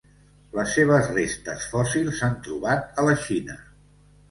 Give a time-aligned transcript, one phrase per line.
[0.59, 3.63] Les seves restes fòssils s'han trobat a la Xina.